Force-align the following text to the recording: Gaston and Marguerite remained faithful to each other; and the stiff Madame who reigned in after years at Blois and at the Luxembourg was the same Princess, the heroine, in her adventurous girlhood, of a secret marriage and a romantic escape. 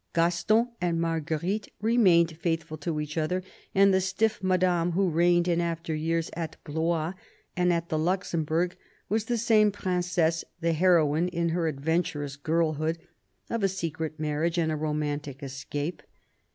Gaston 0.15 0.69
and 0.81 0.99
Marguerite 0.99 1.71
remained 1.79 2.35
faithful 2.35 2.75
to 2.79 2.99
each 2.99 3.19
other; 3.19 3.43
and 3.75 3.93
the 3.93 4.01
stiff 4.01 4.41
Madame 4.41 4.93
who 4.93 5.11
reigned 5.11 5.47
in 5.47 5.61
after 5.61 5.93
years 5.93 6.31
at 6.35 6.57
Blois 6.63 7.13
and 7.55 7.71
at 7.71 7.89
the 7.89 7.99
Luxembourg 7.99 8.75
was 9.09 9.25
the 9.25 9.37
same 9.37 9.71
Princess, 9.71 10.43
the 10.59 10.73
heroine, 10.73 11.27
in 11.27 11.49
her 11.49 11.67
adventurous 11.67 12.35
girlhood, 12.35 12.97
of 13.47 13.61
a 13.61 13.67
secret 13.67 14.19
marriage 14.19 14.57
and 14.57 14.71
a 14.71 14.75
romantic 14.75 15.43
escape. 15.43 16.01